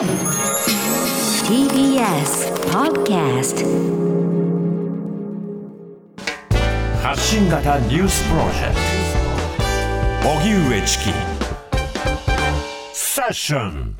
[0.00, 0.08] TBS
[2.72, 3.66] Podcast
[7.02, 8.76] 発信型ニュースプロジェク
[10.22, 10.30] ト。
[10.30, 11.10] 荻上チキ。
[12.94, 13.98] セッション。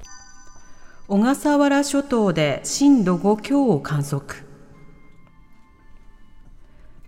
[1.07, 4.47] 小笠原諸島で震度5強を観測。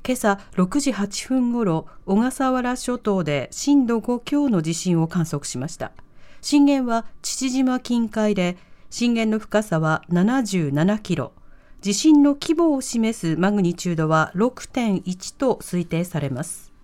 [0.07, 5.93] 今朝6時8分ごろ小笠原諸島で震度5強の地震を観測しました。
[6.43, 8.59] 震源は父島近海で
[8.93, 11.33] 震源の深さは77キロ。
[11.81, 16.75] 地震の規模を示すマグニチュードは6.1と推定されます。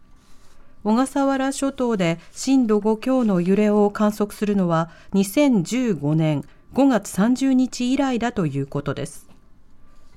[0.84, 9.28] 小笠原諸島で震度5強の揺れを観測するのは2015年5月30日以来だということです。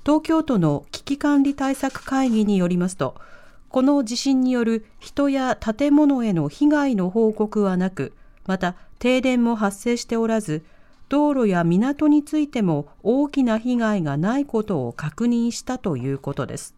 [0.02, 3.16] 東京都の危機管理対策会議によりますと
[3.68, 8.14] この地震による人や建物への被害の報告はなく
[8.46, 10.64] また停電も発生しておらず
[11.12, 16.74] 道路や港についても大きな被害がないことを確認したということです。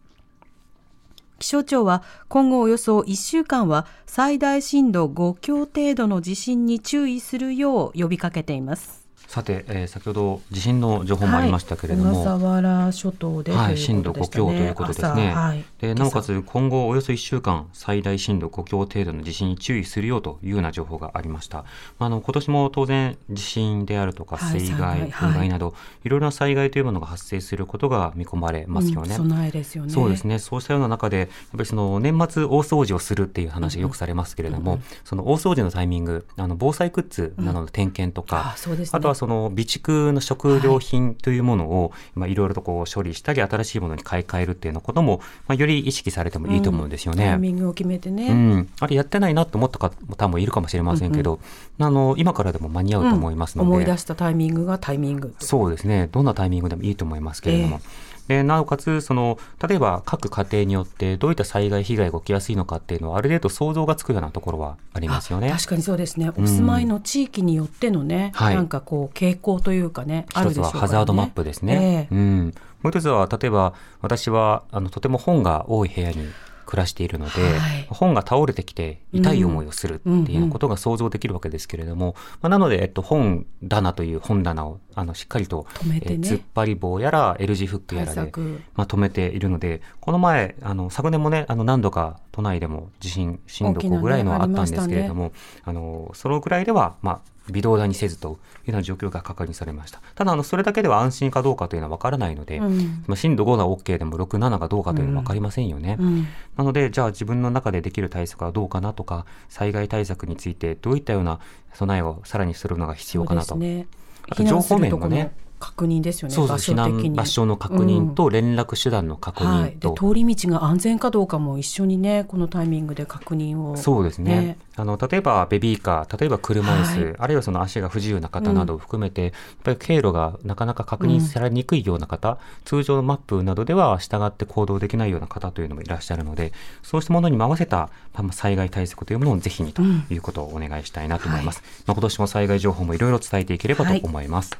[1.39, 9.04] 気象庁は今後およそ1週間は最大震度5強程度の地震に注意するよう呼びかけています。
[9.27, 15.33] さて、えー、先ほど地震の情報もありましたけれども、はい、小笠原諸島で、はい、震度5強ということですね。
[15.33, 21.65] はい、でなおかつ今後およそ1週間最大震度5強程度の地震に注意するようというような情報がありました。
[21.99, 25.73] あの今年も当然地震であるとか水害、風害など、
[26.03, 29.15] い、ろいろな災害というものが発生することが見込まれますよね。
[29.15, 29.91] うん、備えですよね。
[29.91, 30.39] そうですね。
[30.39, 47.25] そうしたような中でやっぱりその年末大掃除をするっていう話がよくされますけれども、うんうん、その大掃除のタイミング、あの防災グッズなどの点検とか、うんあね、あとはその備蓄の食料品というものを、まあ、いろいろとこう処理したり、新しいものに買い替えるっていうのことも、まあ、より意識されてもいいと思うんですよね。
[47.25, 48.27] うん、タイミングを決めてね。
[48.29, 48.69] うん。
[48.79, 51.39] あれやってないなと思った方もいるかもしれませんけど、うん
[51.79, 55.33] うん、あの、今からでも間に合うと思いますので、うん、思い出したタイミングがタイミング。
[55.39, 56.09] そうですね。
[56.11, 57.79] どんなタイミングでもいいと思いますけれども。
[57.81, 59.37] えーでなおかつその
[59.67, 65.51] 例えば各家庭によってどういった災害被害が起きやすいのかっていうのはある程度想像がつくようなところはありますよね。
[65.51, 66.29] 確かにそうですね。
[66.29, 72.07] お住まいの地域によってのね、うん、なんかこう傾向というかね、あるでしょうか、ね、一つはハザードマップですね。
[72.11, 72.53] えー、うん。
[72.81, 76.27] もう一つは例えば私はあのとても本が多い部屋に
[76.65, 88.31] 暮らしているので、はい、本が倒れてきて痛い思いをするっていうことが想像できるわけですけれども、うんうん、まあ、なので、えっと、本棚という本棚をあのしっかりと、ね、え突っ張り棒やら L 字フックやらで、
[88.75, 95.31] まあ、止めているのでこの前あの昨年もねあの何度か都内でも地震震度5ぐらいのあったんですけれども、ね。
[95.63, 98.37] あのそのぐらいでは、まあ、微動だにせずというよ
[98.69, 100.01] うな状況が確認されました。
[100.15, 105.97] ただ、あの、それだけでは安心かどうかというのは分からないので、うん、まあ、震度5が OK でも6、7がどうかというのは分かりませんよね。
[105.99, 106.27] うん、
[106.57, 111.39] なので、じゃあ自分の中でできる対策はどうかなとか、災害対策についてどういったような
[111.73, 113.55] 備えをさらにするのが必要かなと。
[113.55, 113.87] ね、
[114.29, 116.35] あと情報面もね、確認ですよね。
[116.35, 124.57] そうそう避難場所の確認と連絡手段の確認と、うんはい、通り道が安全かどうかも一緒にねこのタイミングで確認を、ね、そうですね。
[124.77, 129.33] あの例えばベビーカー例えば車椅子、はい、あるいはその足が不自由な方などを含めて、うん、やっ
[129.63, 136.51] ぱり経路がなかなか確認されにくいような方、うん、通常のマップなどでは従って行動できないような方というのもいらっしゃるので
[136.83, 137.89] そうしたものにも合わせた
[138.31, 141.61] 災害対策というものをぜひにということをお願いしたいなと思います。
[141.61, 144.57] はい、まあ、今年も災害情報もいろいろ伝えていければと思います。